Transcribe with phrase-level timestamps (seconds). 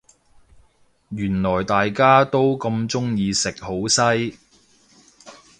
[1.09, 4.35] 原來大家都咁鍾意食好西